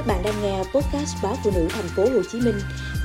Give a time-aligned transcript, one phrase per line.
[0.00, 2.54] Các bạn đang nghe podcast báo phụ nữ thành phố Hồ Chí Minh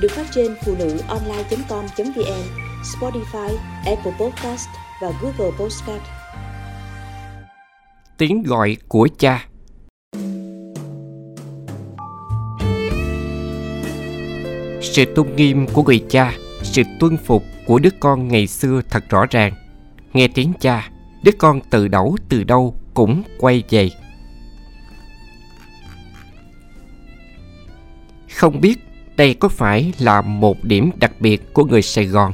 [0.00, 2.42] được phát trên phụ nữ online.com.vn,
[2.82, 4.68] Spotify, Apple Podcast
[5.02, 6.02] và Google Podcast.
[8.18, 9.46] Tiếng gọi của cha
[14.80, 16.32] Sự tôn nghiêm của người cha,
[16.62, 19.54] sự tuân phục của đứa con ngày xưa thật rõ ràng.
[20.12, 20.90] Nghe tiếng cha,
[21.22, 23.90] đứa con từ đâu từ đâu cũng quay về.
[28.36, 28.78] Không biết
[29.16, 32.32] đây có phải là một điểm đặc biệt của người Sài Gòn.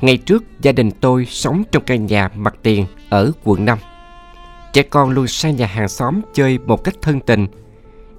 [0.00, 3.78] Ngày trước gia đình tôi sống trong căn nhà mặt tiền ở quận 5.
[4.72, 7.46] Trẻ con luôn sang nhà hàng xóm chơi một cách thân tình.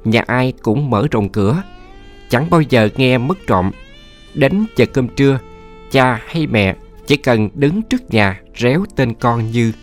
[0.04, 1.64] Nhà ai cũng mở rộng cửa.
[2.30, 3.72] Chẳng bao giờ nghe mất trộm.
[4.34, 5.40] Đến giờ cơm trưa,
[5.92, 6.76] cha hay mẹ
[7.08, 9.74] chỉ cần đứng trước nhà réo tên con như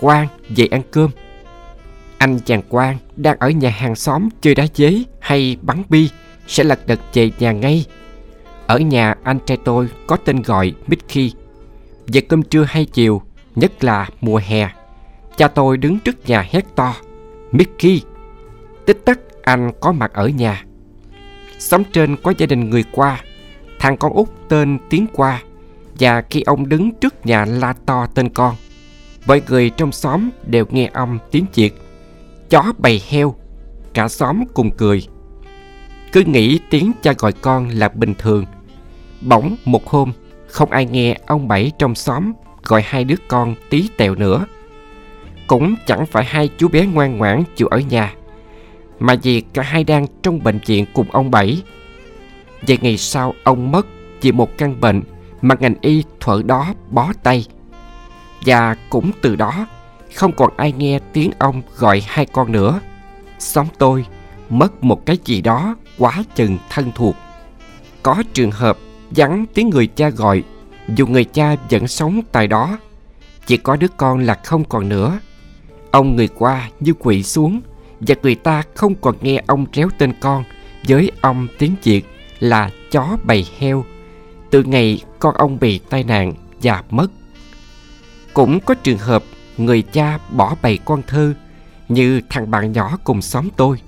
[0.00, 1.10] Quang về ăn cơm.
[2.18, 6.08] Anh chàng Quang đang ở nhà hàng xóm chơi đá giấy hay bắn bi
[6.48, 7.84] sẽ lật đật về nhà ngay.
[8.66, 11.32] Ở nhà anh trai tôi có tên gọi Mickey.
[12.06, 13.22] Giờ cơm trưa hay chiều,
[13.54, 14.68] nhất là mùa hè,
[15.36, 16.94] cha tôi đứng trước nhà hét to.
[17.52, 18.02] Mickey!
[18.86, 20.64] Tích tắc anh có mặt ở nhà.
[21.58, 23.22] xóm trên có gia đình người qua,
[23.78, 25.42] thằng con út tên Tiến qua
[25.98, 28.56] và khi ông đứng trước nhà la to tên con,
[29.26, 31.74] mọi người trong xóm đều nghe ông tiếng Việt.
[32.50, 33.34] Chó bầy heo,
[33.94, 35.06] cả xóm cùng cười.
[36.12, 38.44] Cứ nghĩ tiếng cha gọi con là bình thường.
[39.20, 40.12] Bỗng một hôm,
[40.46, 44.46] không ai nghe ông Bảy trong xóm gọi hai đứa con tí tẹo nữa.
[45.46, 48.14] Cũng chẳng phải hai chú bé ngoan ngoãn chịu ở nhà,
[48.98, 51.62] mà vì cả hai đang trong bệnh viện cùng ông Bảy.
[52.62, 53.86] Vài ngày sau ông mất
[54.20, 55.02] vì một căn bệnh
[55.42, 57.46] mà ngành y thuở đó bó tay.
[58.46, 59.66] Và cũng từ đó
[60.14, 62.80] không còn ai nghe tiếng ông gọi hai con nữa.
[63.38, 64.04] Xóm tôi
[64.48, 67.16] mất một cái gì đó quá chừng thân thuộc.
[68.02, 68.78] Có trường hợp
[69.10, 70.42] vắng tiếng người cha gọi,
[70.96, 72.78] dù người cha vẫn sống tại đó.
[73.46, 75.18] Chỉ có đứa con là không còn nữa.
[75.90, 77.60] Ông người qua như quỵ xuống
[78.00, 80.44] và người ta không còn nghe ông réo tên con
[80.88, 82.06] với ông tiếng Việt
[82.38, 83.84] là chó bầy heo
[84.50, 87.08] từ ngày con ông bị tai nạn và mất.
[88.34, 89.24] Cũng có trường hợp
[89.56, 91.34] người cha bỏ bầy con thơ
[91.88, 93.80] như thằng bạn nhỏ cùng xóm tôi.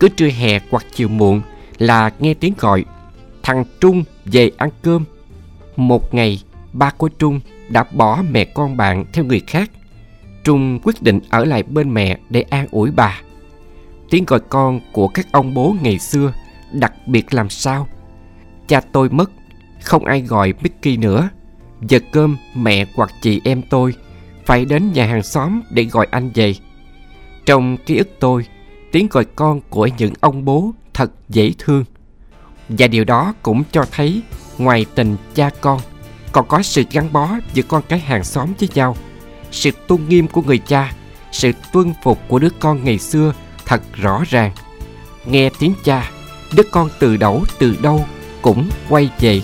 [0.00, 1.42] Cứ trưa hè hoặc chiều muộn
[1.78, 2.84] là nghe tiếng gọi
[3.42, 5.04] thằng Trung về ăn cơm.
[5.76, 6.42] Một ngày,
[6.72, 9.70] ba của Trung đã bỏ mẹ con bạn theo người khác.
[10.44, 13.20] Trung quyết định ở lại bên mẹ để an ủi bà.
[14.10, 16.32] Tiếng gọi con của các ông bố ngày xưa
[16.72, 17.88] đặc biệt làm sao.
[18.66, 19.30] Cha tôi mất,
[19.82, 21.28] không ai gọi Mickey nữa.
[21.88, 23.94] Giờ cơm mẹ hoặc chị em tôi
[24.46, 26.54] phải đến nhà hàng xóm để gọi anh về.
[27.46, 28.46] Trong ký ức tôi,
[28.92, 31.84] tiếng gọi con của những ông bố thật dễ thương.
[32.68, 34.22] Và điều đó cũng cho thấy
[34.58, 35.80] ngoài tình cha con
[36.32, 38.96] còn có sự gắn bó giữa con cái hàng xóm với nhau.
[39.50, 40.92] Sự tôn nghiêm của người cha,
[41.32, 43.32] sự tuân phục của đứa con ngày xưa
[43.66, 44.52] thật rõ ràng.
[45.26, 46.10] Nghe tiếng cha,
[46.54, 48.06] đứa con từ đẩu từ đâu
[48.42, 49.40] cũng quay về